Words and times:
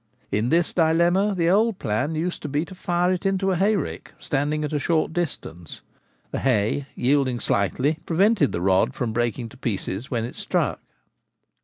In 0.31 0.49
this 0.49 0.73
dilemma 0.73 1.35
the 1.37 1.47
old 1.51 1.77
plan 1.77 2.15
used 2.15 2.41
to 2.41 2.49
be 2.49 2.65
to 2.65 2.73
fire 2.73 3.11
it 3.13 3.23
into 3.23 3.51
a 3.51 3.55
hayrick, 3.55 4.13
standing 4.17 4.63
at 4.63 4.73
a 4.73 4.79
short 4.79 5.13
distance; 5.13 5.81
the 6.31 6.39
hay, 6.39 6.87
yielding 6.95 7.39
slightly, 7.39 7.99
prevented 8.07 8.51
the 8.51 8.61
rod 8.61 8.95
from 8.95 9.13
breaking 9.13 9.47
to 9.49 9.57
pieces 9.57 10.09
when 10.09 10.23
it 10.25 10.35
struck. 10.35 10.79